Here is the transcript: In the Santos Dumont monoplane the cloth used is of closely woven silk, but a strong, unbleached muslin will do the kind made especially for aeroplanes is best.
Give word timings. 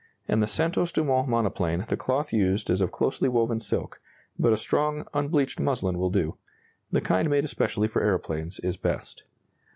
In 0.27 0.39
the 0.39 0.47
Santos 0.47 0.91
Dumont 0.91 1.27
monoplane 1.29 1.85
the 1.87 1.95
cloth 1.95 2.33
used 2.33 2.71
is 2.71 2.81
of 2.81 2.91
closely 2.91 3.29
woven 3.29 3.59
silk, 3.59 4.01
but 4.39 4.51
a 4.51 4.57
strong, 4.57 5.05
unbleached 5.13 5.59
muslin 5.59 5.99
will 5.99 6.09
do 6.09 6.37
the 6.91 7.01
kind 7.01 7.29
made 7.29 7.45
especially 7.45 7.87
for 7.87 8.01
aeroplanes 8.01 8.57
is 8.61 8.77
best. 8.77 9.25